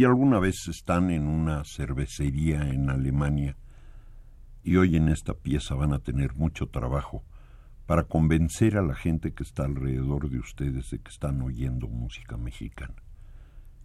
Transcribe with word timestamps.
Si 0.00 0.06
alguna 0.06 0.38
vez 0.38 0.66
están 0.66 1.10
en 1.10 1.28
una 1.28 1.62
cervecería 1.62 2.70
en 2.70 2.88
Alemania 2.88 3.58
y 4.62 4.78
oyen 4.78 5.10
esta 5.10 5.34
pieza 5.34 5.74
van 5.74 5.92
a 5.92 5.98
tener 5.98 6.34
mucho 6.36 6.68
trabajo 6.68 7.22
para 7.84 8.04
convencer 8.04 8.78
a 8.78 8.82
la 8.82 8.94
gente 8.94 9.34
que 9.34 9.42
está 9.42 9.66
alrededor 9.66 10.30
de 10.30 10.38
ustedes 10.38 10.88
de 10.88 11.00
que 11.00 11.10
están 11.10 11.42
oyendo 11.42 11.86
música 11.86 12.38
mexicana. 12.38 12.94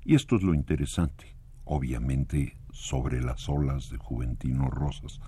Y 0.06 0.16
esto 0.16 0.38
es 0.38 0.44
lo 0.44 0.53
interesante. 0.53 1.36
Obviamente, 1.66 2.59
sobre 2.72 3.22
las 3.22 3.50
olas 3.50 3.90
de 3.90 3.97
Juventino 3.97 4.70
Rosas, 4.70 5.20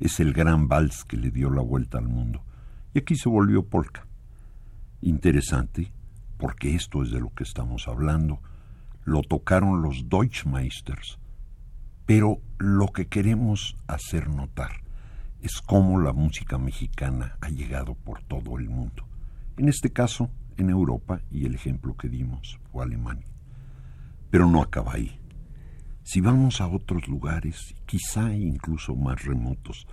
es 0.00 0.18
el 0.18 0.32
gran 0.32 0.66
vals 0.66 1.04
que 1.04 1.18
le 1.18 1.30
dio 1.30 1.50
la 1.50 1.60
vuelta 1.60 1.98
al 1.98 2.08
mundo. 2.08 2.42
Y 2.94 3.00
aquí 3.00 3.16
se 3.16 3.28
volvió 3.28 3.68
polka. 3.68 4.06
Interesante, 5.02 5.92
porque 6.38 6.74
esto 6.74 7.02
es 7.02 7.10
de 7.10 7.20
lo 7.20 7.34
que 7.34 7.44
estamos 7.44 7.86
hablando, 7.86 8.40
lo 9.04 9.22
tocaron 9.22 9.82
los 9.82 10.08
Deutschmeisters, 10.08 11.18
pero 12.06 12.40
lo 12.58 12.88
que 12.88 13.06
queremos 13.06 13.76
hacer 13.86 14.28
notar 14.28 14.82
es 15.40 15.60
cómo 15.60 16.00
la 16.00 16.12
música 16.12 16.58
mexicana 16.58 17.36
ha 17.40 17.48
llegado 17.48 17.94
por 17.94 18.22
todo 18.22 18.58
el 18.58 18.68
mundo. 18.68 19.04
En 19.56 19.68
este 19.68 19.90
caso, 19.90 20.30
en 20.56 20.70
Europa, 20.70 21.20
y 21.30 21.46
el 21.46 21.54
ejemplo 21.54 21.96
que 21.96 22.08
dimos 22.08 22.58
fue 22.70 22.84
Alemania. 22.84 23.26
Pero 24.30 24.46
no 24.46 24.62
acaba 24.62 24.94
ahí. 24.94 25.18
Si 26.04 26.20
vamos 26.20 26.60
a 26.60 26.68
otros 26.68 27.06
lugares, 27.08 27.74
quizá 27.86 28.34
incluso 28.34 28.94
más 28.94 29.24
remotos, 29.24 29.86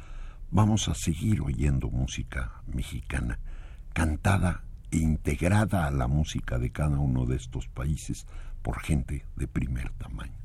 vamos 0.52 0.88
a 0.88 0.96
seguir 0.96 1.42
oyendo 1.42 1.90
música 1.90 2.62
mexicana, 2.68 3.40
cantada 3.94 4.64
e 4.92 4.98
integrada 4.98 5.86
a 5.86 5.92
la 5.92 6.08
música 6.08 6.58
de 6.58 6.72
cada 6.72 6.98
uno 6.98 7.26
de 7.26 7.36
estos 7.36 7.68
países 7.68 8.26
por 8.62 8.80
gente 8.82 9.26
de 9.36 9.48
primer 9.48 9.92
tamaño. 9.92 10.38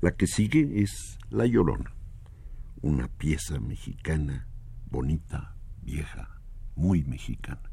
La 0.00 0.12
que 0.12 0.26
sigue 0.26 0.82
es 0.82 1.18
La 1.30 1.46
Llorona, 1.46 1.92
una 2.82 3.08
pieza 3.08 3.60
mexicana 3.60 4.46
bonita, 4.90 5.54
vieja, 5.82 6.40
muy 6.74 7.04
mexicana. 7.04 7.70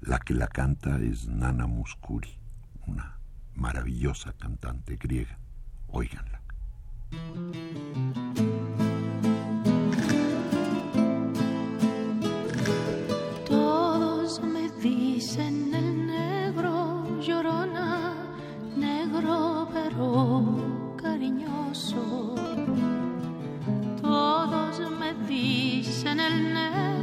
La 0.00 0.18
que 0.20 0.34
la 0.34 0.48
canta 0.48 0.98
es 1.00 1.26
Nana 1.26 1.66
Muscuri, 1.66 2.38
una 2.86 3.18
maravillosa 3.54 4.32
cantante 4.32 4.96
griega. 4.96 5.38
Óiganla. 5.88 6.40
cariñoso. 20.96 22.34
Todos 24.00 24.80
me 24.92 25.14
dicen 25.26 26.20
el 26.20 26.54
negro 26.54 26.97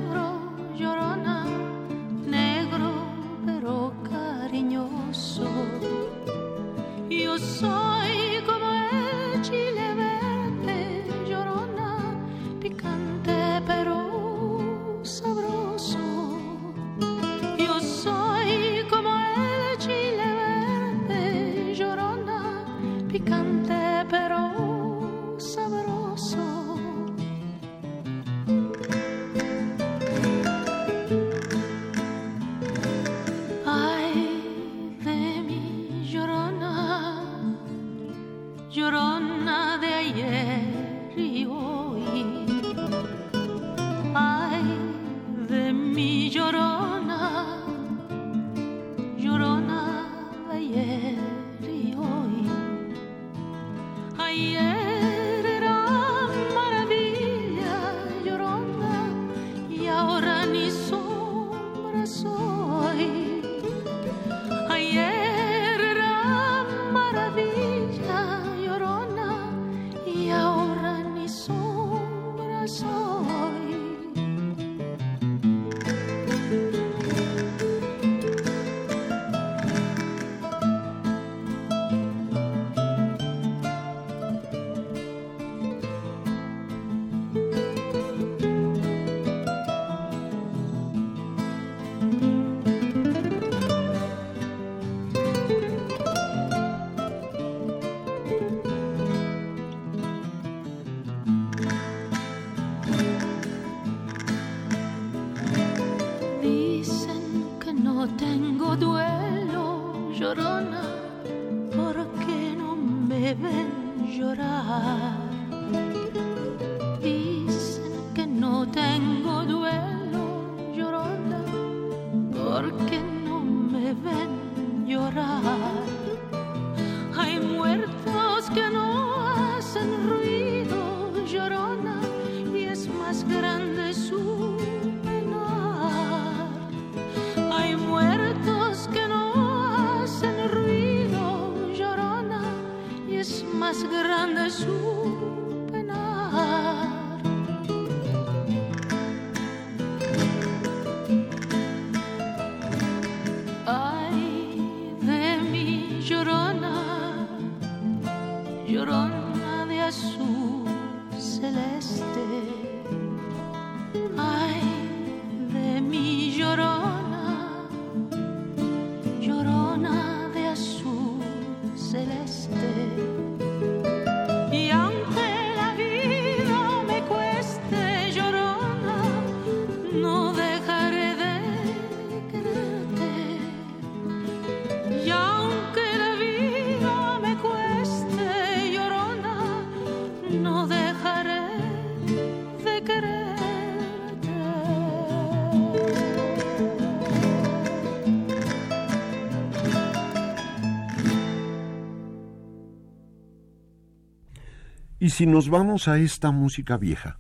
Y 205.06 205.12
si 205.12 205.28
nos 205.28 205.50
vamos 205.50 205.88
a 205.88 206.00
esta 206.00 206.32
música 206.32 206.78
vieja, 206.78 207.20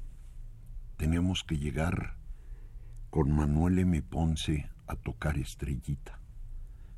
tenemos 0.97 1.43
que 1.43 1.59
llegar 1.59 2.17
con 3.11 3.31
Manuel 3.31 3.77
M. 3.77 4.01
Ponce 4.01 4.71
a 4.87 4.95
tocar 4.95 5.37
Estrellita. 5.37 6.19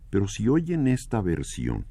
Pero 0.10 0.30
si 0.30 0.48
oyen 0.48 0.88
esta 0.88 1.20
versión, 1.20 1.88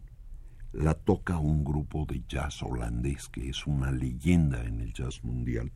la 0.72 0.94
toca 0.94 1.36
un 1.36 1.62
grupo 1.62 2.06
de 2.06 2.24
jazz 2.26 2.62
holandés 2.62 3.28
que 3.28 3.50
es 3.50 3.66
una 3.66 3.92
leyenda 3.92 4.64
en 4.64 4.80
el 4.80 4.94
jazz 4.94 5.22
mundial, 5.22 5.72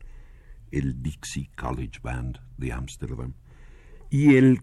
el 0.71 1.03
Dixie 1.03 1.51
College 1.55 1.99
Band 2.01 2.39
de 2.57 2.73
Ámsterdam. 2.73 3.35
Y 4.09 4.33
el 4.33 4.61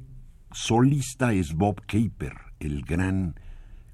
solista 0.51 1.33
es 1.33 1.55
Bob 1.55 1.83
Kaper, 1.83 2.35
el 2.59 2.83
gran 2.85 3.39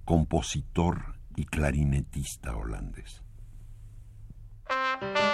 compositor 0.07 1.19
y 1.37 1.45
clarinetista 1.45 2.57
holandés. 2.57 3.24
Si 5.01 5.34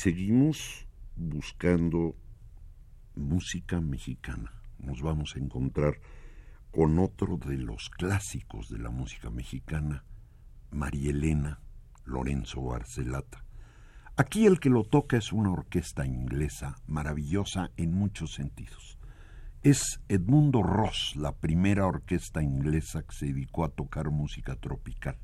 seguimos 0.00 0.86
buscando 1.14 2.16
música 3.14 3.82
mexicana, 3.82 4.50
nos 4.78 5.02
vamos 5.02 5.36
a 5.36 5.40
encontrar 5.40 6.00
con 6.70 6.98
otro 6.98 7.36
de 7.36 7.58
los 7.58 7.90
clásicos 7.90 8.70
de 8.70 8.78
la 8.78 8.88
música 8.88 9.28
mexicana, 9.28 10.06
María 10.70 11.10
Elena 11.10 11.60
Lorenzo 12.06 12.62
Barcelata. 12.62 13.44
Aquí 14.16 14.46
el 14.46 14.58
que 14.58 14.70
lo 14.70 14.84
toca 14.84 15.18
es 15.18 15.34
una 15.34 15.52
orquesta 15.52 16.06
inglesa 16.06 16.76
maravillosa 16.86 17.70
en 17.76 17.92
muchos 17.92 18.32
sentidos. 18.32 18.98
Es 19.62 20.00
Edmundo 20.08 20.62
Ross, 20.62 21.12
la 21.14 21.32
primera 21.32 21.84
orquesta 21.84 22.42
inglesa 22.42 23.02
que 23.02 23.14
se 23.14 23.26
dedicó 23.26 23.64
a 23.64 23.68
tocar 23.68 24.10
música 24.10 24.56
tropical. 24.56 25.18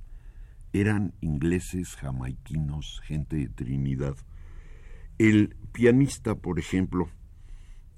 Eran 0.75 1.15
ingleses, 1.23 1.97
jamaiquinos, 1.97 3.01
gente 3.07 3.37
de 3.37 3.49
Trinidad. 3.49 4.17
El 5.19 5.57
pianista, 5.73 6.35
por 6.35 6.59
ejemplo, 6.59 7.09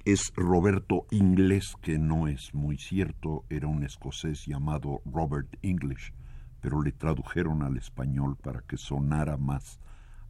es 0.05 0.33
Roberto 0.37 1.07
Inglés, 1.11 1.75
que 1.83 1.99
no 1.99 2.29
es 2.29 2.55
muy 2.55 2.79
cierto, 2.79 3.45
era 3.51 3.67
un 3.67 3.83
escocés 3.83 4.47
llamado 4.47 5.03
Robert 5.05 5.49
English, 5.63 6.13
pero 6.61 6.81
le 6.81 6.93
tradujeron 6.93 7.65
al 7.65 7.77
español 7.77 8.37
para 8.37 8.61
que 8.61 8.77
sonara 8.77 9.37
más 9.37 9.81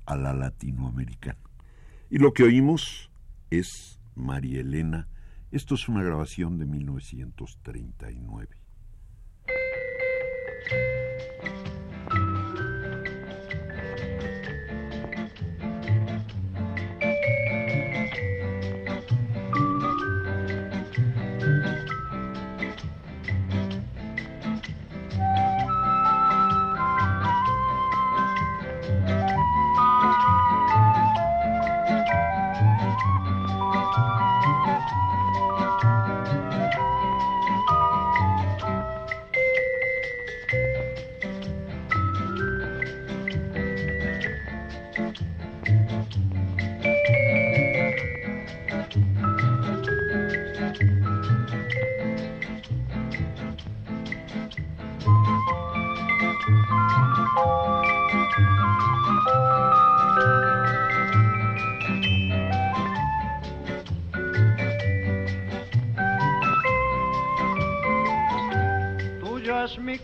a 0.06 0.16
la 0.16 0.32
latinoamericana. 0.32 1.38
Y 2.08 2.16
lo 2.16 2.32
que 2.32 2.44
oímos 2.44 3.10
es 3.50 4.00
María 4.14 4.62
Elena. 4.62 5.08
Esto 5.52 5.74
es 5.74 5.90
una 5.90 6.02
grabación 6.02 6.56
de 6.58 6.64
1939. 6.64 8.48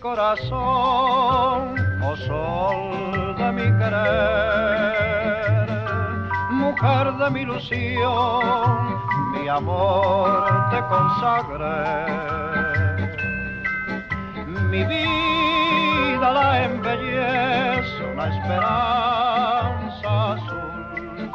Corazón, 0.01 1.75
oh 2.03 2.17
sol 2.17 3.37
de 3.37 3.53
mi 3.53 3.63
querer, 3.79 5.69
mujer 6.51 7.13
de 7.15 7.31
mi 7.31 7.41
ilusión, 7.43 8.99
mi 9.33 9.49
amor 9.49 10.71
te 10.71 10.81
consagré. 10.95 12.05
Mi 14.71 14.83
vida 14.85 16.33
la 16.33 16.65
embellece 16.65 18.05
una 18.13 18.27
esperanza 18.35 20.33
azul, 20.33 21.31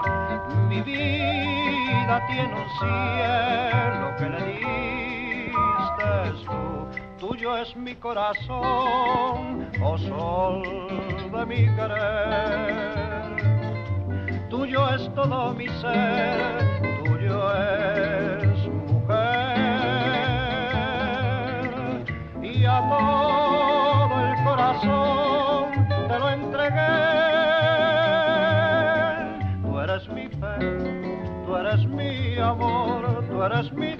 mi 0.68 0.82
vida 0.82 2.22
tiene 2.28 2.54
un 2.54 2.70
cielo 2.80 4.16
que 4.18 4.30
le 4.30 4.42
diste 4.46 6.10
tú 6.46 6.79
tuyo 7.20 7.58
es 7.58 7.76
mi 7.76 7.96
corazón, 7.96 9.70
oh 9.84 9.98
sol 9.98 10.64
de 11.34 11.46
mi 11.46 11.68
querer. 11.76 13.20
Tuyo 14.50 14.90
es 14.96 15.14
todo 15.14 15.54
mi 15.54 15.68
ser, 15.68 16.82
tuyo 17.04 17.54
es 17.56 18.68
mujer. 18.88 19.60
Y 22.42 22.66
a 22.66 22.80
todo 22.90 24.20
el 24.26 24.44
corazón 24.44 25.88
te 26.08 26.20
lo 26.20 26.30
entregué. 26.30 26.88
Tú 29.62 29.80
eres 29.80 30.10
mi 30.10 30.28
fe, 30.30 30.58
tú 31.46 31.56
eres 31.58 31.86
mi 31.86 32.38
amor, 32.40 33.26
tú 33.30 33.44
eres 33.44 33.72
mi 33.74 33.96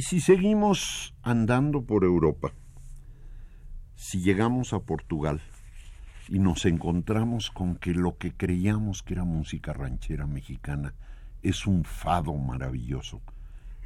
Y 0.00 0.02
si 0.02 0.22
seguimos 0.22 1.14
andando 1.22 1.82
por 1.82 2.04
Europa, 2.04 2.54
si 3.96 4.22
llegamos 4.22 4.72
a 4.72 4.80
Portugal 4.80 5.42
y 6.26 6.38
nos 6.38 6.64
encontramos 6.64 7.50
con 7.50 7.76
que 7.76 7.92
lo 7.92 8.16
que 8.16 8.32
creíamos 8.32 9.02
que 9.02 9.12
era 9.12 9.24
música 9.24 9.74
ranchera 9.74 10.26
mexicana 10.26 10.94
es 11.42 11.66
un 11.66 11.84
fado 11.84 12.34
maravilloso, 12.34 13.20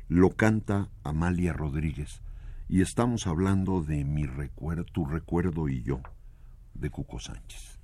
lo 0.06 0.30
canta 0.30 0.88
Amalia 1.02 1.52
Rodríguez. 1.52 2.22
Y 2.68 2.80
estamos 2.80 3.26
hablando 3.26 3.82
de 3.82 4.04
mi 4.04 4.24
recuerdo, 4.24 4.84
tu 4.84 5.06
recuerdo 5.06 5.68
y 5.68 5.82
yo, 5.82 6.00
de 6.74 6.90
Cuco 6.90 7.18
Sánchez. 7.18 7.80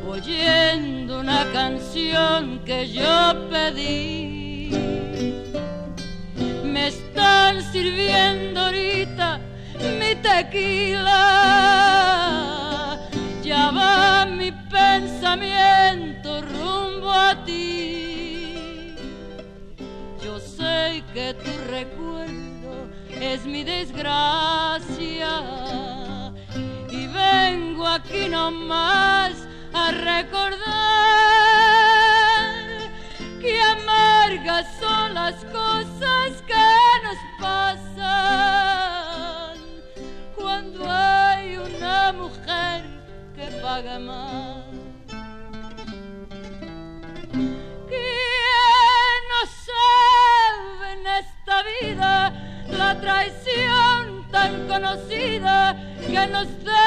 oyendo 0.08 1.20
una 1.20 1.44
canción 1.52 2.64
que 2.64 2.88
yo 2.90 3.50
pedí. 3.50 4.70
Me 6.64 6.88
están 6.88 7.62
sirviendo 7.74 8.62
ahorita 8.62 9.42
mi 10.00 10.16
tequila, 10.22 11.18
ya 13.44 13.72
va 13.72 14.26
mi 14.26 14.54
pensamiento 14.72 16.42
rumbo 16.44 17.12
a 17.12 17.44
ti. 17.44 18.96
Yo 20.24 20.40
sé 20.40 21.04
que 21.14 21.34
tu 21.34 21.52
recuerdo 21.70 22.88
es 23.20 23.46
mi 23.46 23.66
desgracia 23.66 25.61
Aquí 27.94 28.30
nomás 28.30 29.34
a 29.74 29.92
recordar 29.92 30.62
que 33.42 33.62
amargas 33.62 34.66
son 34.80 35.14
las 35.14 35.36
cosas 35.44 36.42
que 36.48 36.70
nos 37.04 37.18
pasan 37.42 37.98
cuando 40.38 40.90
hay 40.90 41.58
una 41.58 42.14
mujer 42.14 42.86
que 43.36 43.48
paga 43.62 44.00
más. 44.00 44.64
¿Quién 47.90 49.22
no 49.32 49.42
sabe 49.68 50.86
en 50.94 51.08
esta 51.08 51.56
vida 51.74 52.14
la 52.70 52.92
traición 53.02 54.32
tan 54.32 54.66
conocida 54.70 55.76
que 56.08 56.28
nos 56.28 56.48
deja 56.64 56.81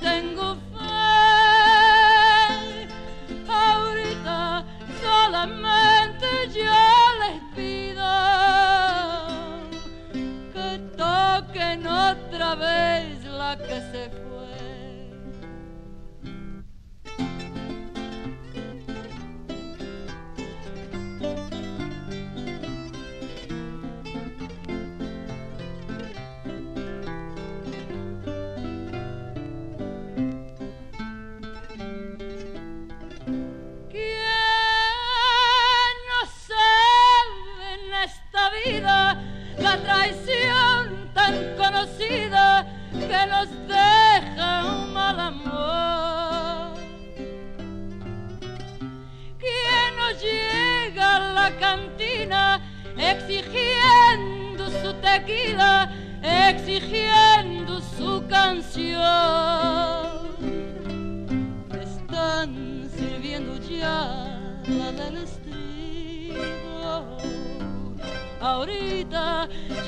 tengo 0.00 0.57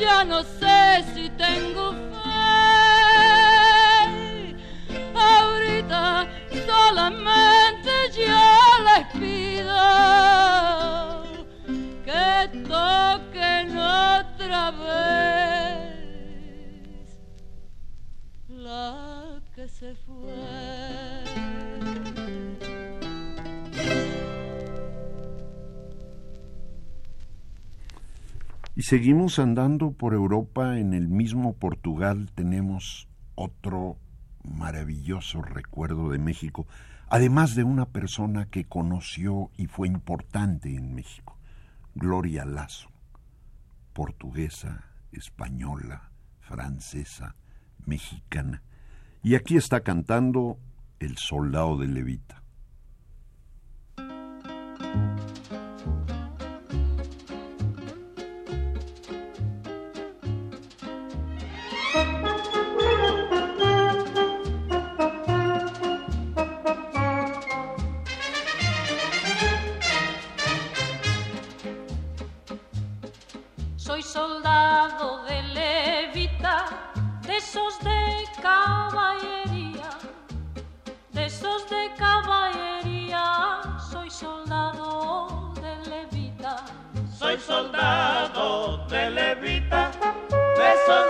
ya 0.01 0.25
no 0.25 0.43
sé 0.43 1.05
si 1.15 1.29
tengo 1.31 1.93
fe. 1.93 2.17
Ahorita 5.15 6.27
solamente 6.67 7.91
yo 8.17 8.43
les 8.87 9.05
pido 9.21 9.83
que 12.05 12.49
toquen 12.67 13.77
otra 13.77 14.71
vez 14.71 15.91
la 18.49 19.43
que 19.55 19.69
se 19.69 19.95
fue. 19.95 21.50
Y 28.81 28.83
seguimos 28.83 29.39
andando 29.39 29.93
por 29.93 30.15
Europa, 30.15 30.79
en 30.79 30.95
el 30.95 31.07
mismo 31.07 31.53
Portugal 31.53 32.31
tenemos 32.35 33.11
otro 33.35 33.99
maravilloso 34.43 35.43
recuerdo 35.43 36.09
de 36.09 36.17
México, 36.17 36.67
además 37.11 37.55
de 37.55 37.63
una 37.63 37.85
persona 37.85 38.47
que 38.47 38.65
conoció 38.65 39.51
y 39.59 39.67
fue 39.67 39.87
importante 39.87 40.75
en 40.75 40.95
México, 40.95 41.37
Gloria 41.95 42.47
Lazo, 42.47 42.89
portuguesa, 43.93 44.87
española, 45.13 46.09
francesa, 46.41 47.37
mexicana. 47.85 48.63
Y 49.23 49.35
aquí 49.35 49.59
está 49.59 49.83
cantando 49.83 50.57
El 51.01 51.19
soldado 51.19 51.77
de 51.77 51.87
Levita. 51.87 52.43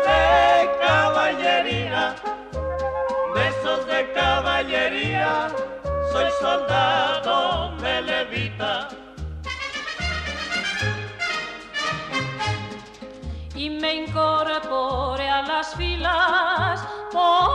De 0.09 0.71
caballería, 0.81 2.15
de 3.35 3.49
esos 3.49 3.87
de 3.87 4.13
caballería. 4.13 5.49
Soy 6.13 6.31
soldado 6.41 7.77
de 7.77 8.03
levita. 8.03 8.89
y 13.61 13.69
me 13.69 13.95
incorporé 13.95 15.29
a 15.29 15.43
las 15.43 15.75
filas 15.75 16.81
por, 17.13 17.51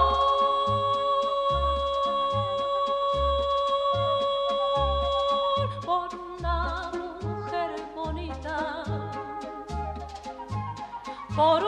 por 11.35 11.64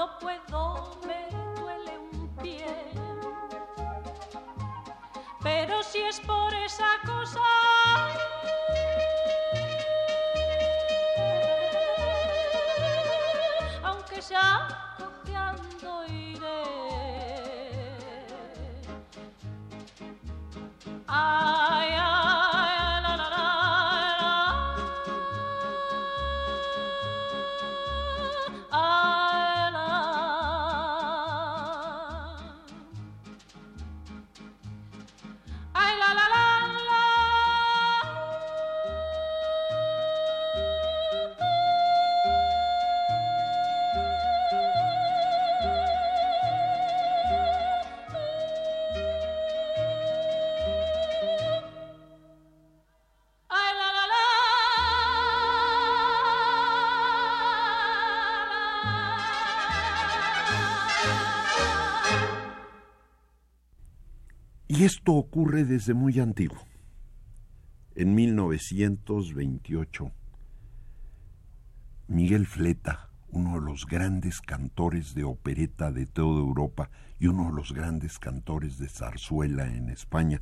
No 0.00 0.18
puedo, 0.18 0.98
me 1.06 1.28
duele 1.60 1.98
un 1.98 2.34
pie. 2.36 2.64
Pero 5.42 5.82
si 5.82 5.98
es 5.98 6.18
por 6.20 6.54
esa 6.54 6.88
cosa. 7.04 8.19
Desde 65.64 65.94
muy 65.94 66.20
antiguo. 66.20 66.58
En 67.94 68.14
1928, 68.14 70.12
Miguel 72.08 72.46
Fleta, 72.46 73.10
uno 73.28 73.54
de 73.60 73.66
los 73.66 73.86
grandes 73.86 74.40
cantores 74.40 75.14
de 75.14 75.24
opereta 75.24 75.92
de 75.92 76.06
toda 76.06 76.40
Europa 76.40 76.90
y 77.18 77.26
uno 77.26 77.50
de 77.50 77.52
los 77.56 77.72
grandes 77.72 78.18
cantores 78.18 78.78
de 78.78 78.88
zarzuela 78.88 79.66
en 79.66 79.90
España, 79.90 80.40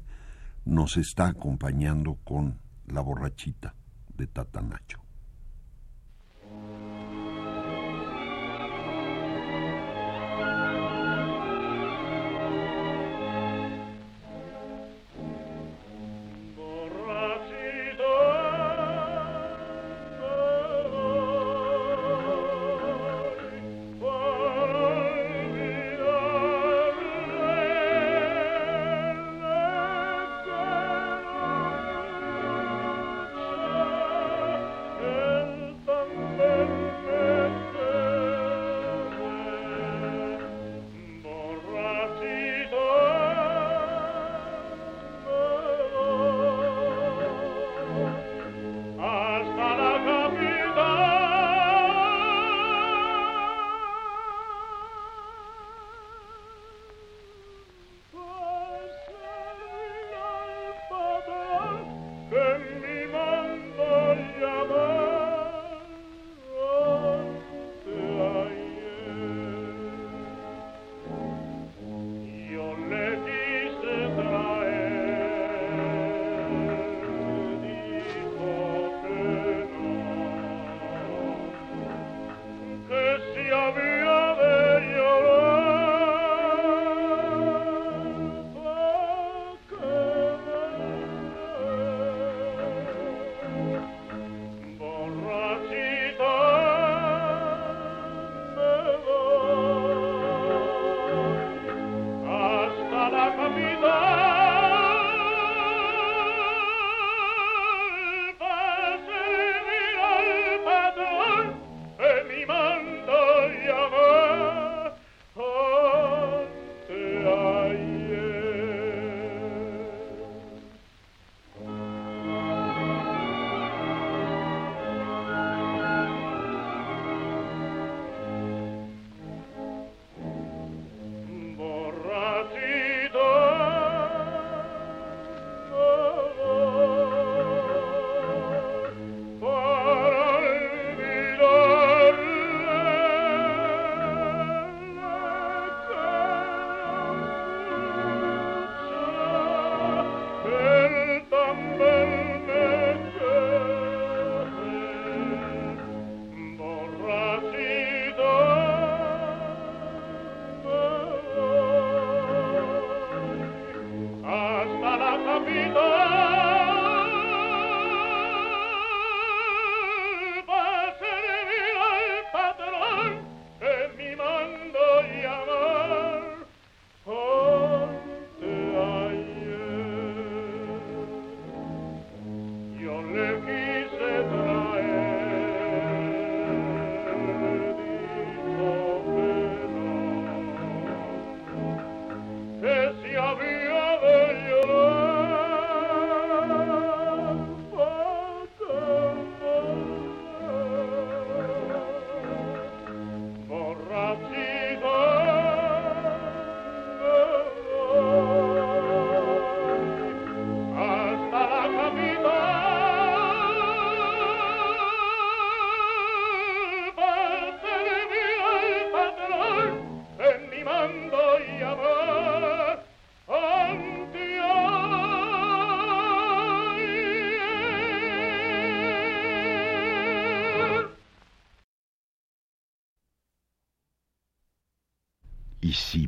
nos 0.65 0.97
está 0.97 1.29
acompañando 1.29 2.17
con 2.25 2.61
La 2.87 3.01
borrachita 3.01 3.75
de 4.17 4.27
Tatanacho. 4.27 5.08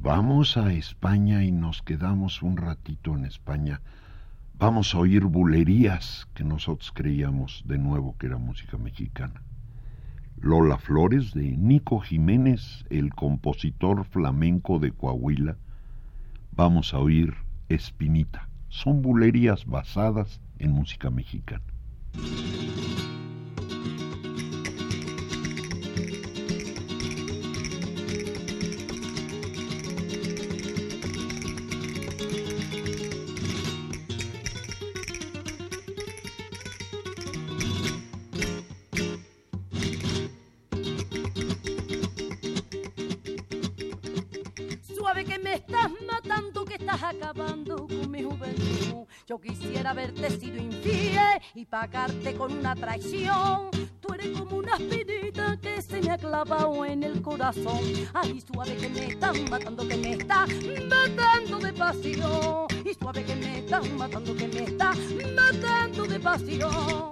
Vamos 0.02 0.56
a 0.56 0.72
España 0.72 1.44
y 1.44 1.52
nos 1.52 1.82
quedamos 1.82 2.42
un 2.42 2.56
ratito 2.56 3.14
en 3.14 3.26
España, 3.26 3.82
vamos 4.54 4.94
a 4.94 4.98
oír 4.98 5.24
bulerías 5.24 6.26
que 6.32 6.42
nosotros 6.42 6.90
creíamos 6.94 7.62
de 7.66 7.76
nuevo 7.76 8.16
que 8.16 8.26
era 8.26 8.38
música 8.38 8.78
mexicana. 8.78 9.42
Lola 10.38 10.78
Flores 10.78 11.34
de 11.34 11.54
Nico 11.54 12.00
Jiménez, 12.00 12.86
el 12.88 13.14
compositor 13.14 14.06
flamenco 14.06 14.78
de 14.78 14.90
Coahuila. 14.92 15.58
Vamos 16.52 16.94
a 16.94 16.98
oír 16.98 17.34
Espinita. 17.68 18.48
Son 18.68 19.02
bulerías 19.02 19.66
basadas 19.66 20.40
en 20.58 20.72
música 20.72 21.10
mexicana. 21.10 21.64
Traición. 52.80 53.70
Tú 54.00 54.14
eres 54.14 54.38
como 54.38 54.56
una 54.56 54.76
espinita 54.76 55.56
que 55.60 55.82
se 55.82 56.00
me 56.00 56.10
ha 56.10 56.18
clavado 56.18 56.84
en 56.84 57.02
el 57.02 57.20
corazón. 57.22 57.80
Ay, 58.14 58.40
suave 58.40 58.76
que 58.76 58.88
me 58.88 59.06
están 59.08 59.48
matando, 59.50 59.86
que 59.86 59.96
me 59.96 60.12
está 60.14 60.46
matando 60.88 61.58
de 61.58 61.72
pasión. 61.72 62.66
Y 62.84 62.94
suave 62.94 63.24
que 63.24 63.36
me 63.36 63.58
están 63.58 63.96
matando, 63.96 64.34
que 64.34 64.48
me 64.48 64.64
está 64.64 64.94
matando 65.36 66.04
de 66.06 66.20
pasión. 66.20 67.09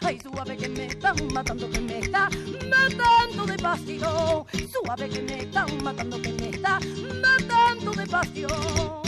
Ay, 0.00 0.18
suave 0.20 0.56
que 0.56 0.68
me 0.68 0.86
están 0.86 1.16
matando, 1.32 1.70
que 1.70 1.80
me 1.80 1.98
está 1.98 2.28
matando 2.68 3.46
de 3.46 3.58
pasión. 3.58 4.44
Suave 4.70 5.08
que 5.08 5.22
me 5.22 5.40
están 5.40 5.82
matando, 5.82 6.20
que 6.20 6.32
me 6.32 6.48
está 6.50 6.78
matando 7.20 7.92
de 7.92 8.06
pasión. 8.06 9.01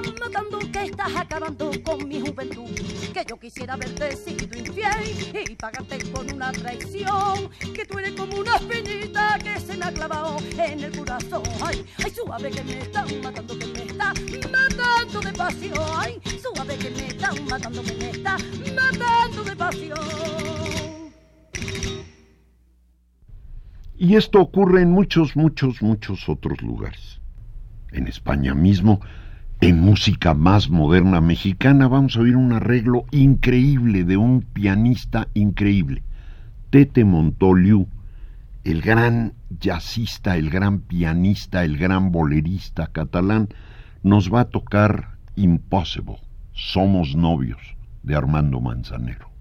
Están 0.00 0.70
que 0.72 0.84
estás 0.84 1.16
acabando 1.16 1.70
con 1.84 2.08
mi 2.08 2.20
juventud. 2.20 2.70
Que 3.12 3.24
yo 3.28 3.38
quisiera 3.38 3.76
verte 3.76 4.16
sido 4.16 4.58
infiel 4.58 5.50
y 5.50 5.54
pagarte 5.54 5.98
con 6.10 6.32
una 6.32 6.52
traición. 6.52 7.50
Que 7.74 7.84
tú 7.84 7.98
eres 7.98 8.12
como 8.12 8.36
una 8.38 8.56
espinita 8.56 9.38
que 9.42 9.60
se 9.60 9.76
me 9.76 9.86
ha 9.86 9.92
clavado 9.92 10.36
en 10.56 10.80
el 10.80 10.96
corazón. 10.96 11.42
Ay, 11.60 11.84
ay, 12.04 12.10
suave 12.10 12.50
que 12.50 12.64
me 12.64 12.78
están 12.78 13.06
matando, 13.22 13.58
que 13.58 13.66
me 13.66 13.82
está 13.82 14.14
matando 14.50 15.20
de 15.20 15.32
pasión. 15.32 15.78
Ay, 15.96 16.20
suave 16.40 16.76
que 16.76 16.90
me 16.90 17.06
están 17.08 17.44
matando, 17.46 17.82
que 17.82 17.94
me 17.94 18.10
está 18.10 18.36
matando 18.74 19.44
de 19.44 19.56
pasión. 19.56 19.98
Y 23.94 24.16
esto 24.16 24.40
ocurre 24.40 24.82
en 24.82 24.90
muchos, 24.90 25.36
muchos, 25.36 25.82
muchos 25.82 26.28
otros 26.28 26.60
lugares. 26.62 27.20
En 27.92 28.08
España 28.08 28.54
mismo, 28.54 29.00
en 29.62 29.80
música 29.80 30.34
más 30.34 30.70
moderna 30.70 31.20
mexicana, 31.20 31.86
vamos 31.86 32.16
a 32.16 32.20
oír 32.20 32.36
un 32.36 32.52
arreglo 32.52 33.04
increíble 33.12 34.02
de 34.02 34.16
un 34.16 34.42
pianista 34.42 35.28
increíble, 35.34 36.02
Tete 36.70 37.04
Montoliu, 37.04 37.86
el 38.64 38.82
gran 38.82 39.34
jazzista, 39.60 40.36
el 40.36 40.50
gran 40.50 40.80
pianista, 40.80 41.62
el 41.62 41.78
gran 41.78 42.10
bolerista 42.10 42.88
catalán, 42.88 43.50
nos 44.02 44.34
va 44.34 44.40
a 44.40 44.50
tocar 44.50 45.18
Impossible, 45.36 46.18
Somos 46.52 47.14
Novios, 47.14 47.76
de 48.02 48.16
Armando 48.16 48.60
Manzanero. 48.60 49.31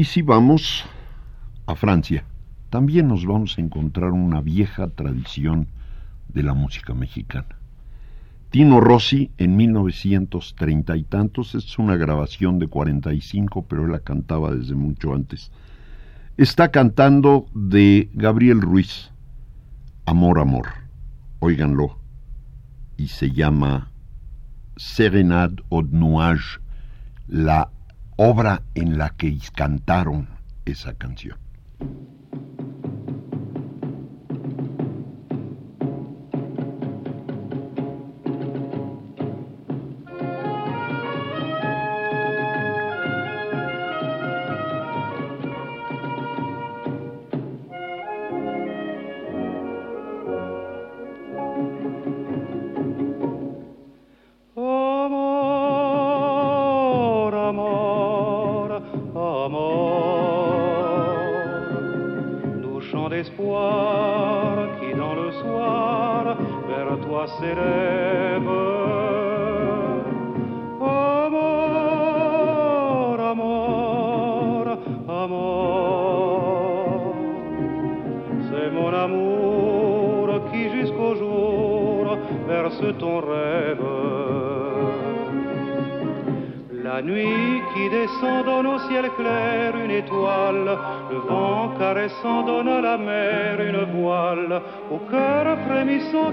Y 0.00 0.04
si 0.04 0.22
vamos 0.22 0.86
a 1.66 1.74
Francia, 1.74 2.24
también 2.70 3.06
nos 3.06 3.26
vamos 3.26 3.58
a 3.58 3.60
encontrar 3.60 4.12
una 4.12 4.40
vieja 4.40 4.88
tradición 4.88 5.68
de 6.28 6.42
la 6.42 6.54
música 6.54 6.94
mexicana. 6.94 7.58
Tino 8.48 8.80
Rossi 8.80 9.30
en 9.36 9.56
1930 9.56 10.96
y 10.96 11.02
tantos, 11.04 11.54
es 11.54 11.78
una 11.78 11.96
grabación 11.96 12.58
de 12.58 12.68
45, 12.68 13.66
pero 13.68 13.84
él 13.84 13.92
la 13.92 13.98
cantaba 13.98 14.54
desde 14.54 14.74
mucho 14.74 15.14
antes. 15.14 15.52
Está 16.38 16.70
cantando 16.70 17.44
de 17.52 18.08
Gabriel 18.14 18.62
Ruiz, 18.62 19.10
Amor, 20.06 20.38
Amor. 20.38 20.68
Óiganlo. 21.40 21.98
Y 22.96 23.08
se 23.08 23.32
llama 23.32 23.90
Serenade 24.78 25.62
au 25.70 25.82
Nuage, 25.82 26.58
la 27.28 27.70
obra 28.22 28.64
en 28.74 28.98
la 28.98 29.08
que 29.16 29.38
cantaron 29.54 30.28
esa 30.66 30.92
canción. 30.92 31.38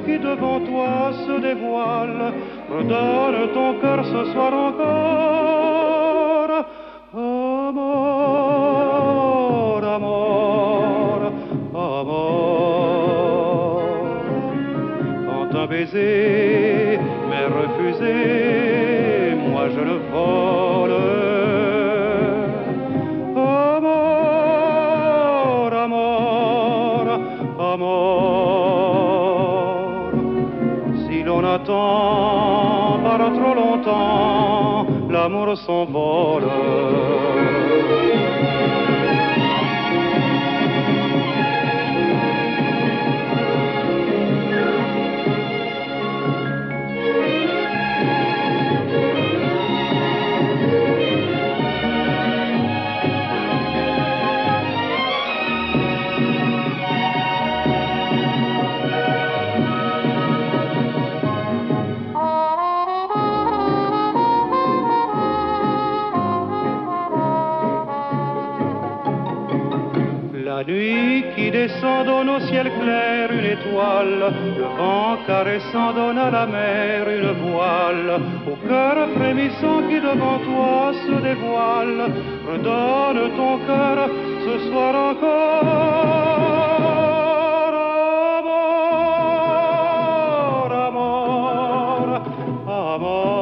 qui 0.05 0.17
devant 0.17 0.59
toi 0.61 1.11
se 1.25 1.39
dévoile, 1.39 2.33
me 2.69 2.83
donne 2.83 3.53
ton 3.53 3.79
cœur 3.79 4.03
ce 4.05 4.31
soir 4.31 4.53
encore. 4.53 4.96
descend 71.51 72.05
donne 72.05 72.29
au 72.29 72.39
ciel 72.39 72.71
clair 72.81 73.31
une 73.31 73.45
étoile, 73.45 74.33
le 74.57 74.63
vent 74.77 75.17
caressant 75.25 75.93
donne 75.93 76.17
à 76.17 76.29
la 76.31 76.45
mer 76.45 77.07
une 77.09 77.31
voile, 77.51 78.19
au 78.51 78.55
cœur 78.67 78.95
frémissant 79.15 79.81
qui 79.87 79.99
devant 79.99 80.39
toi 80.39 80.93
se 81.05 81.15
dévoile, 81.21 82.11
redonne 82.49 83.31
ton 83.35 83.57
cœur 83.67 84.09
ce 84.45 84.53
soir 84.69 84.93
encore. 85.11 86.07
Amor, 89.27 90.71
amor, 90.87 92.07
amor. 92.67 93.37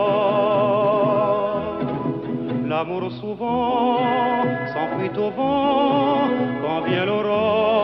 L'amour 2.68 3.04
souvent 3.22 3.98
s'enfuit 4.74 5.18
au 5.18 5.30
vent 5.32 6.28
quand 6.62 6.82
vient 6.88 7.06
l'aurore 7.06 7.75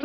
En 0.00 0.04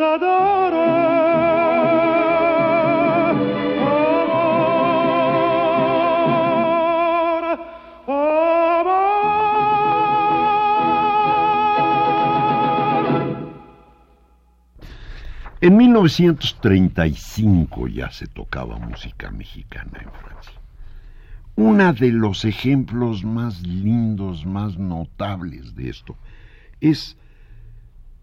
1935 15.76 17.86
ya 17.86 18.10
se 18.10 18.26
tocaba 18.26 18.78
música 18.78 19.30
mexicana 19.30 20.00
en 20.02 20.10
Francia. 20.10 20.60
Uno 21.54 21.92
de 21.92 22.10
los 22.10 22.44
ejemplos 22.44 23.22
más 23.22 23.62
lindos, 23.62 24.44
más 24.44 24.76
notables 24.76 25.76
de 25.76 25.90
esto 25.90 26.16
es 26.80 27.16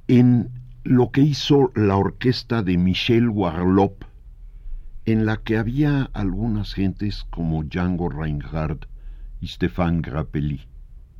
en 0.10 0.50
lo 0.84 1.12
que 1.12 1.22
hizo 1.22 1.72
la 1.76 1.96
orquesta 1.96 2.64
de 2.64 2.76
Michel 2.76 3.30
Warlop, 3.30 4.04
en 5.06 5.28
la 5.28 5.38
que 5.38 5.58
había 5.58 6.10
algunas 6.14 6.74
gentes 6.74 7.28
como 7.30 7.64
Django 7.64 8.10
Reinhardt 8.10 8.88
y 9.40 9.48
Stéphane 9.48 10.02
Grappelli. 10.02 10.62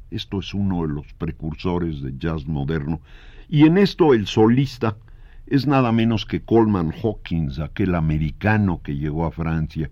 Esto 0.10 0.40
es 0.40 0.56
uno 0.56 0.82
de 0.82 0.88
los 0.88 1.14
precursores 1.14 2.02
de 2.02 2.18
jazz 2.18 2.48
moderno, 2.48 3.02
y 3.48 3.68
en 3.68 3.78
esto 3.78 4.16
el 4.16 4.26
solista 4.26 4.98
es 5.46 5.68
nada 5.68 5.92
menos 5.92 6.26
que 6.26 6.42
Coleman 6.42 6.92
Hawkins, 6.92 7.60
aquel 7.60 7.94
americano 7.94 8.82
que 8.82 8.98
llegó 8.98 9.26
a 9.26 9.32
Francia 9.32 9.92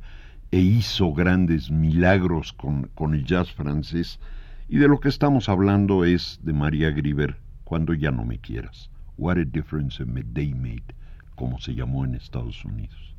e 0.50 0.62
hizo 0.62 1.14
grandes 1.14 1.70
milagros 1.70 2.54
con, 2.54 2.90
con 2.96 3.14
el 3.14 3.24
jazz 3.24 3.52
francés. 3.52 4.20
Y 4.68 4.78
de 4.78 4.88
lo 4.88 5.00
que 5.00 5.10
estamos 5.10 5.48
hablando 5.48 6.06
es 6.06 6.40
de 6.42 6.54
María 6.54 6.90
Griver, 6.90 7.38
Cuando 7.64 7.94
ya 7.94 8.10
no 8.10 8.26
me 8.26 8.40
quieras. 8.40 8.90
What 9.20 9.38
a 9.38 9.44
difference 9.44 10.00
a 10.00 10.06
day 10.06 10.54
made, 10.54 10.94
como 11.36 11.58
se 11.60 11.74
llamó 11.76 12.06
en 12.06 12.16
Estados 12.16 12.64
Unidos. 12.64 13.18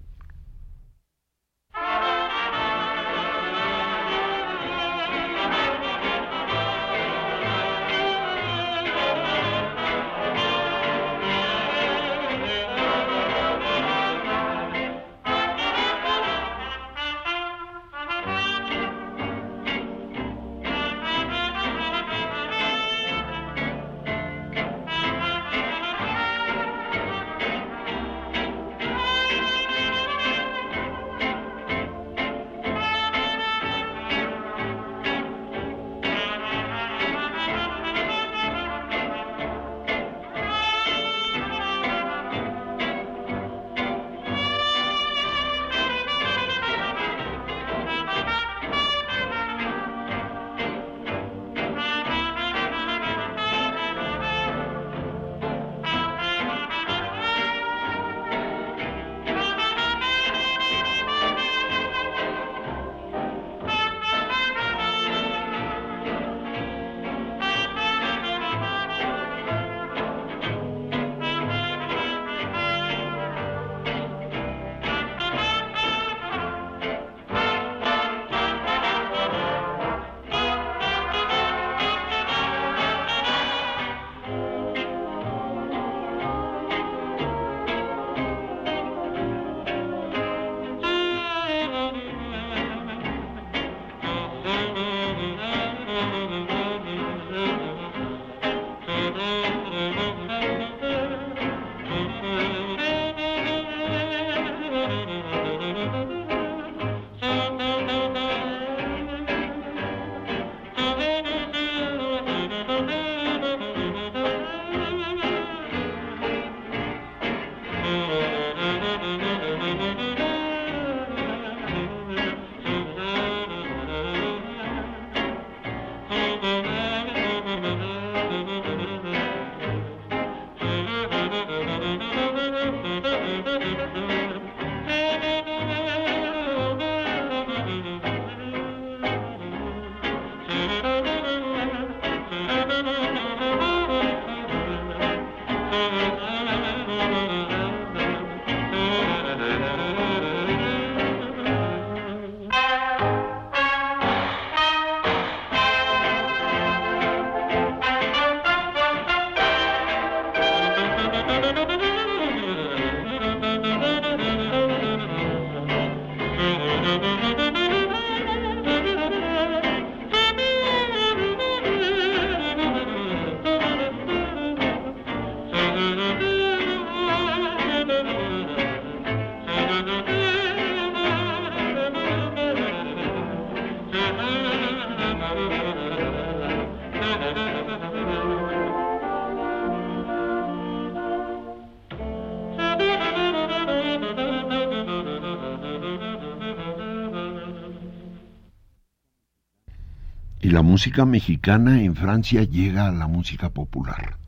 La 200.61 200.65
música 200.65 201.07
mexicana 201.07 201.83
en 201.83 201.97
Francia 201.97 202.43
llega 202.43 202.87
a 202.87 202.93
la 202.93 203.07
música 203.07 203.49
popular 203.49 204.19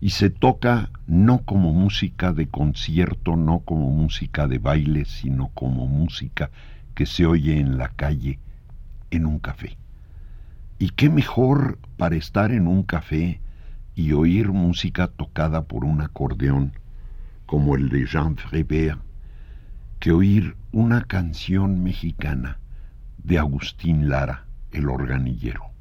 y 0.00 0.10
se 0.10 0.30
toca 0.30 0.90
no 1.08 1.38
como 1.38 1.72
música 1.72 2.32
de 2.32 2.46
concierto, 2.46 3.34
no 3.34 3.58
como 3.58 3.90
música 3.90 4.46
de 4.46 4.60
baile, 4.60 5.06
sino 5.06 5.48
como 5.54 5.88
música 5.88 6.52
que 6.94 7.04
se 7.04 7.26
oye 7.26 7.58
en 7.58 7.78
la 7.78 7.88
calle, 7.88 8.38
en 9.10 9.26
un 9.26 9.40
café. 9.40 9.76
¿Y 10.78 10.90
qué 10.90 11.10
mejor 11.10 11.80
para 11.96 12.14
estar 12.14 12.52
en 12.52 12.68
un 12.68 12.84
café 12.84 13.40
y 13.96 14.12
oír 14.12 14.52
música 14.52 15.08
tocada 15.08 15.64
por 15.64 15.84
un 15.84 16.00
acordeón, 16.00 16.74
como 17.44 17.74
el 17.74 17.88
de 17.88 18.06
Jean 18.06 18.36
Frébert, 18.36 19.00
que 19.98 20.12
oír 20.12 20.54
una 20.70 21.02
canción 21.02 21.82
mexicana 21.82 22.60
de 23.18 23.40
Agustín 23.40 24.08
Lara, 24.08 24.45
el 24.72 24.88
organillero? 24.88 25.75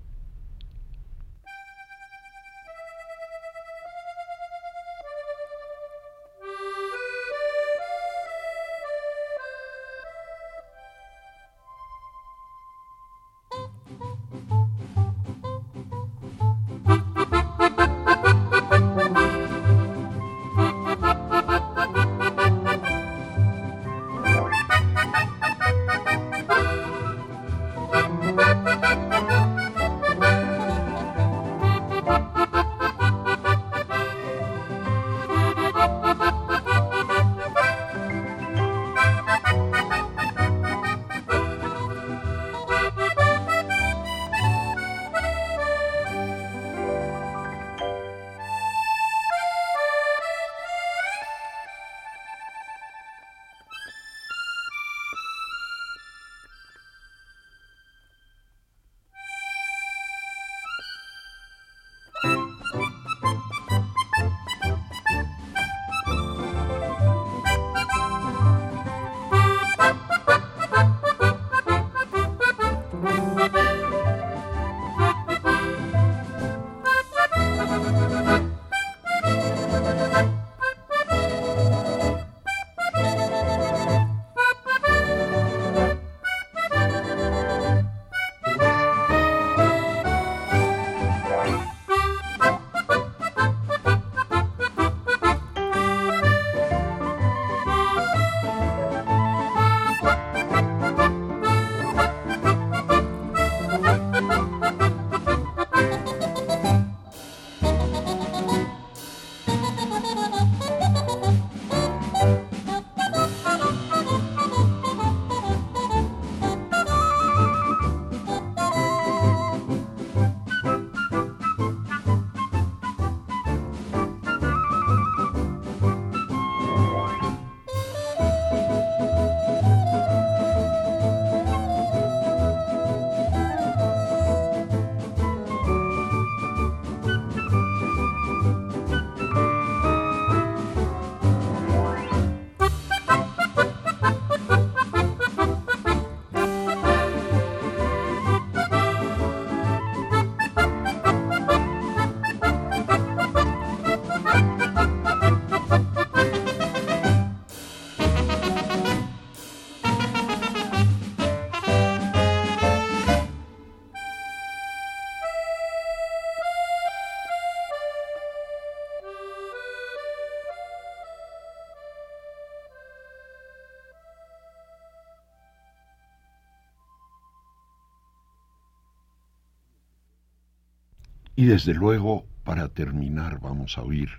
Y 181.46 181.48
desde 181.48 181.76
luego, 181.76 182.26
para 182.44 182.70
terminar, 182.70 183.40
vamos 183.40 183.78
a 183.78 183.84
oír 183.84 184.10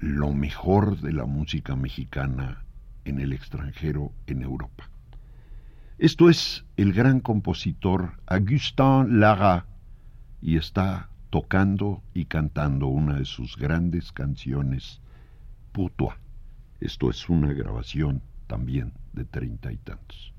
lo 0.00 0.32
mejor 0.32 1.00
de 1.00 1.12
la 1.12 1.24
música 1.24 1.76
mexicana 1.76 2.64
en 3.04 3.20
el 3.20 3.32
extranjero, 3.32 4.10
en 4.26 4.42
Europa. 4.42 4.90
Esto 5.98 6.28
es 6.28 6.64
el 6.76 6.92
gran 6.92 7.20
compositor 7.20 8.14
Augustin 8.26 9.20
Lara 9.20 9.66
y 10.42 10.56
está 10.56 11.10
tocando 11.30 12.02
y 12.12 12.24
cantando 12.24 12.88
una 12.88 13.14
de 13.14 13.24
sus 13.24 13.56
grandes 13.56 14.10
canciones, 14.10 15.00
Putua. 15.70 16.18
Esto 16.80 17.08
es 17.08 17.28
una 17.28 17.52
grabación 17.52 18.20
también 18.48 18.94
de 19.12 19.24
treinta 19.24 19.70
y 19.70 19.76
tantos. 19.76 20.34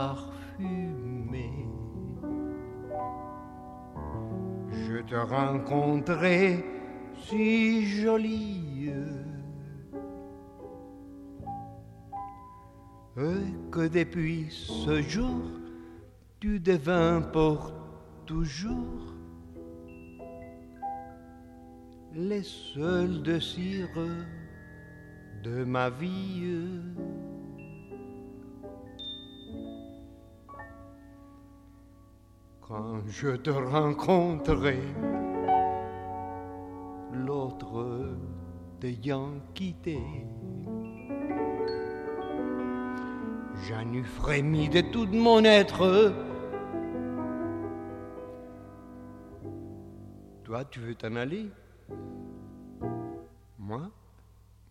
Parfumée. 0.00 1.66
Je 4.86 4.98
te 5.10 5.14
rencontrais 5.14 6.64
si 7.24 7.86
jolie 8.02 8.92
et 13.18 13.70
que 13.70 13.88
depuis 13.88 14.46
ce 14.50 15.02
jour 15.02 15.42
tu 16.40 16.58
devins 16.60 17.20
pour 17.20 17.72
toujours 18.24 19.02
les 22.14 22.42
seuls 22.42 23.22
de 23.22 23.38
cire 23.38 23.98
de 25.44 25.64
ma 25.64 25.90
vie. 25.90 27.09
Quand 32.70 33.00
je 33.08 33.30
te 33.30 33.50
rencontrerai, 33.50 34.78
l'autre 37.12 38.14
t'ayant 38.78 39.32
quitté, 39.54 39.98
j'en 43.66 43.92
eus 43.92 44.04
frémi 44.04 44.68
de 44.68 44.82
tout 44.82 45.08
mon 45.08 45.42
être. 45.42 46.14
Toi, 50.44 50.64
tu 50.66 50.78
veux 50.78 50.94
t'en 50.94 51.16
aller? 51.16 51.50
Moi? 53.58 53.90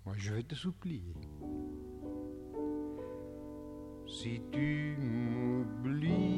Moi, 0.06 0.16
je 0.18 0.36
vais 0.36 0.44
te 0.44 0.56
supplier. 0.56 1.18
Si 4.08 4.42
tu 4.54 4.96
m'oublies, 5.02 6.29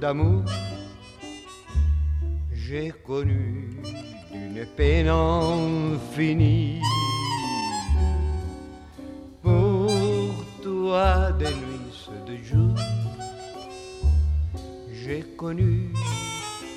d'amour. 0.00 0.44
J'ai 2.52 2.92
connu 3.04 3.70
une 4.32 4.64
peine 4.76 5.08
infinie. 5.08 6.80
Pour 9.42 10.32
toi, 10.62 11.32
des 11.32 11.46
nuits, 11.46 12.10
de 12.26 12.36
jours, 12.44 12.76
j'ai 14.92 15.22
connu 15.36 15.92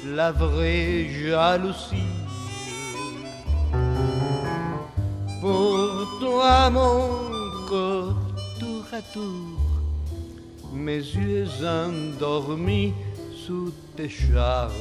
la 0.06 0.32
vraie 0.32 1.08
jalousie. 1.10 2.14
Pour 5.42 6.08
toi, 6.20 6.70
mon 6.70 7.20
corps, 7.68 8.16
tour 8.60 8.86
à 8.92 9.02
tour, 9.14 9.63
mes 10.84 10.98
yeux 10.98 11.48
endormis 11.66 12.94
sous 13.46 13.72
tes 13.96 14.10
charmes. 14.10 14.74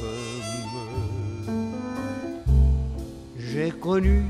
J'ai 3.37 3.71
connu 3.71 4.25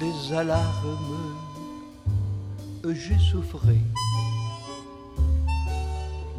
des 0.00 0.34
alarmes, 0.34 1.36
j'ai 2.84 3.18
souffert 3.30 3.60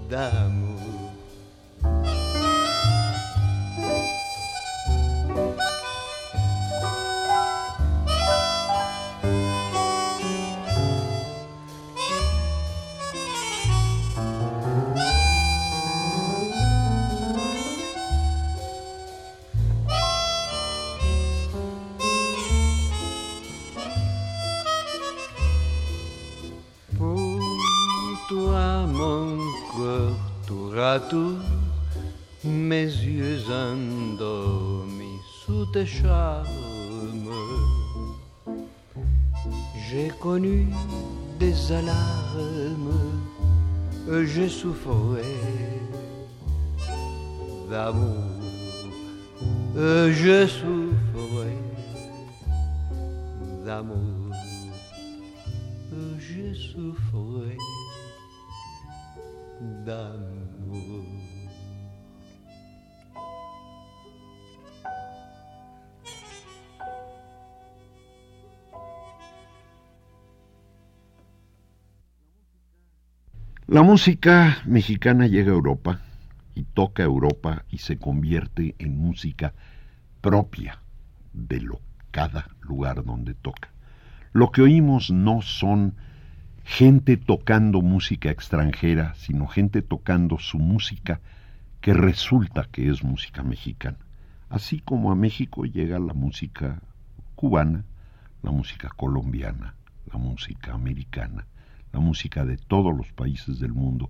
d'amour. 0.10 0.79
Je 49.80 50.46
d'amour. 59.86 61.06
La 73.68 73.84
música 73.84 74.58
mexicana 74.66 75.28
llega 75.28 75.52
a 75.52 75.56
Europa 75.56 76.09
toca 76.80 77.04
Europa 77.04 77.66
y 77.70 77.80
se 77.80 77.98
convierte 77.98 78.74
en 78.80 78.98
música 78.98 79.54
propia 80.22 80.80
de 81.34 81.60
lo, 81.60 81.82
cada 82.10 82.48
lugar 82.62 83.04
donde 83.04 83.34
toca. 83.34 83.68
Lo 84.32 84.50
que 84.54 84.62
oímos 84.62 85.12
no 85.12 85.42
son 85.42 85.96
gente 86.64 87.18
tocando 87.18 87.82
música 87.82 88.32
extranjera, 88.32 89.14
sino 89.16 89.46
gente 89.46 89.82
tocando 89.82 90.40
su 90.40 90.58
música 90.58 91.20
que 91.82 91.94
resulta 91.94 92.70
que 92.72 92.90
es 92.90 93.04
música 93.04 93.44
mexicana. 93.44 93.98
Así 94.48 94.80
como 94.80 95.12
a 95.12 95.16
México 95.16 95.66
llega 95.66 96.00
la 96.00 96.14
música 96.14 96.82
cubana, 97.36 97.84
la 98.42 98.52
música 98.52 98.88
colombiana, 98.96 99.76
la 100.10 100.18
música 100.18 100.76
americana, 100.76 101.46
la 101.92 102.00
música 102.00 102.46
de 102.46 102.56
todos 102.56 102.96
los 102.96 103.12
países 103.12 103.60
del 103.60 103.74
mundo 103.74 104.10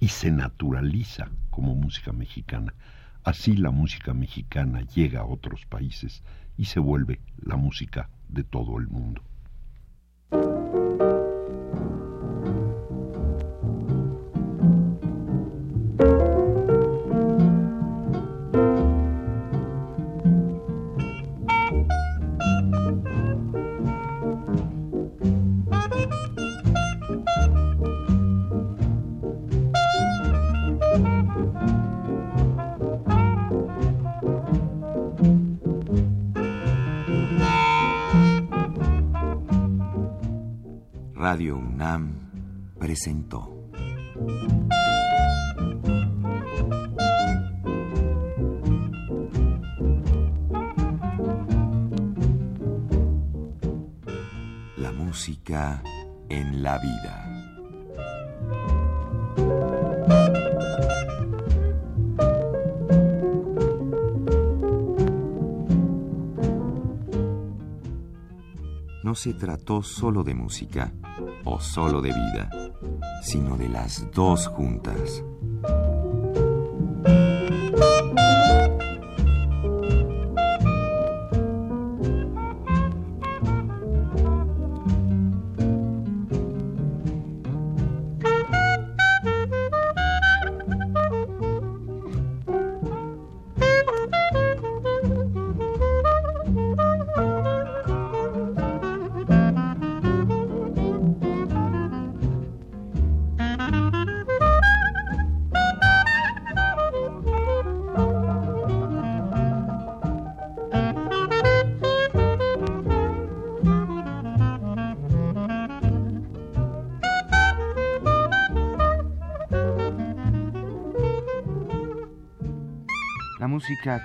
y 0.00 0.08
se 0.08 0.30
naturaliza 0.30 1.30
como 1.50 1.74
música 1.74 2.12
mexicana. 2.12 2.74
Así 3.24 3.56
la 3.56 3.70
música 3.70 4.14
mexicana 4.14 4.82
llega 4.82 5.20
a 5.20 5.26
otros 5.26 5.66
países 5.66 6.22
y 6.56 6.66
se 6.66 6.80
vuelve 6.80 7.20
la 7.36 7.56
música 7.56 8.10
de 8.28 8.44
todo 8.44 8.78
el 8.78 8.88
mundo. 8.88 9.22
Presentó. 42.88 43.70
La 54.78 54.90
música 54.92 55.82
en 56.30 56.62
la 56.62 56.78
vida. 56.78 57.24
No 69.04 69.14
se 69.14 69.34
trató 69.34 69.82
solo 69.82 70.24
de 70.24 70.34
música 70.34 70.90
o 71.48 71.60
solo 71.60 72.00
de 72.00 72.12
vida, 72.12 72.50
sino 73.22 73.56
de 73.56 73.68
las 73.68 74.10
dos 74.12 74.46
juntas. 74.48 75.22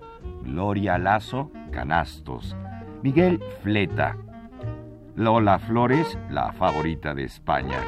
Gloria 0.44 0.98
Lazo, 0.98 1.50
Canastos. 1.72 2.56
Miguel 3.02 3.42
Fleta. 3.62 4.16
Lola 5.16 5.58
Flores, 5.58 6.18
la 6.30 6.52
favorita 6.52 7.14
de 7.14 7.24
España. 7.24 7.80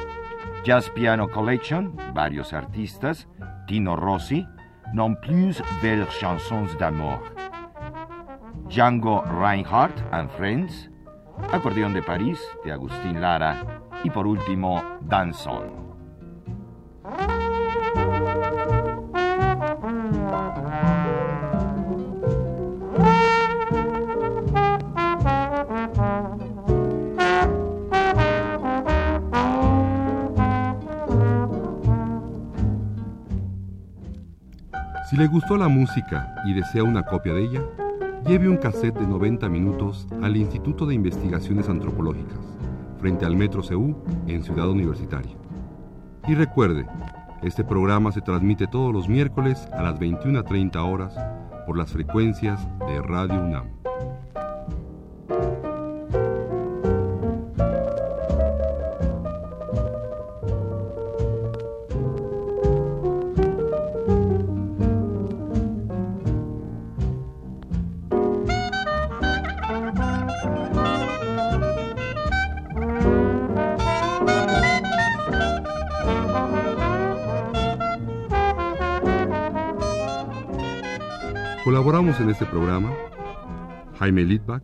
Jazz 0.63 0.89
Piano 0.89 1.29
Collection, 1.29 1.95
varios 2.13 2.53
artistas. 2.53 3.27
Tino 3.67 3.95
Rossi, 3.95 4.45
Non 4.93 5.15
plus 5.15 5.61
belles 5.81 6.07
chansons 6.09 6.77
d'amour. 6.79 7.19
Django 8.69 9.21
Reinhardt 9.21 10.01
and 10.11 10.29
Friends. 10.29 10.89
Acordeón 11.51 11.93
de 11.93 12.01
París, 12.01 12.39
de 12.63 12.71
Agustín 12.71 13.19
Lara. 13.19 13.81
Y 14.03 14.09
por 14.09 14.25
último, 14.25 14.81
Danson. 15.01 15.86
Si 35.17 35.23
le 35.23 35.29
gustó 35.29 35.57
la 35.57 35.67
música 35.67 36.35
y 36.45 36.53
desea 36.53 36.83
una 36.83 37.01
copia 37.01 37.33
de 37.33 37.41
ella, 37.41 37.63
lleve 38.27 38.47
un 38.49 38.57
cassette 38.57 38.99
de 38.99 39.07
90 39.07 39.49
minutos 39.49 40.07
al 40.21 40.37
Instituto 40.37 40.85
de 40.85 40.93
Investigaciones 40.93 41.67
Antropológicas, 41.69 42.37
frente 42.99 43.25
al 43.25 43.35
Metro 43.35 43.63
CU 43.63 43.95
en 44.27 44.43
Ciudad 44.43 44.69
Universitaria. 44.69 45.35
Y 46.27 46.35
recuerde, 46.35 46.85
este 47.41 47.63
programa 47.63 48.11
se 48.11 48.21
transmite 48.21 48.67
todos 48.67 48.93
los 48.93 49.09
miércoles 49.09 49.67
a 49.73 49.81
las 49.81 49.99
21.30 49.99 50.75
horas 50.87 51.15
por 51.65 51.79
las 51.79 51.91
frecuencias 51.91 52.59
de 52.87 53.01
Radio 53.01 53.41
UNAM. 53.41 53.76
En 82.19 82.31
este 82.31 82.45
programa 82.47 82.91
Jaime 83.99 84.23
Lidbach, 84.23 84.63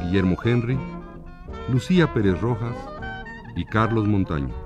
Guillermo 0.00 0.36
Henry, 0.44 0.78
Lucía 1.72 2.12
Pérez 2.12 2.38
Rojas 2.40 2.76
y 3.56 3.64
Carlos 3.64 4.06
Montaño. 4.06 4.63